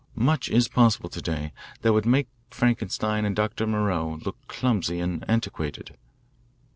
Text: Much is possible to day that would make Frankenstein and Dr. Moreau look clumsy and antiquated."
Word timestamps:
Much 0.15 0.49
is 0.49 0.67
possible 0.67 1.09
to 1.11 1.21
day 1.21 1.53
that 1.81 1.93
would 1.93 2.07
make 2.07 2.27
Frankenstein 2.49 3.23
and 3.23 3.35
Dr. 3.35 3.67
Moreau 3.67 4.17
look 4.25 4.35
clumsy 4.47 4.99
and 4.99 5.23
antiquated." 5.29 5.95